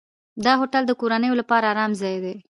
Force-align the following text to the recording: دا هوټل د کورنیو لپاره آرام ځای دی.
دا 0.45 0.53
هوټل 0.61 0.83
د 0.87 0.91
کورنیو 1.01 1.39
لپاره 1.41 1.69
آرام 1.73 1.91
ځای 2.01 2.15
دی. 2.23 2.33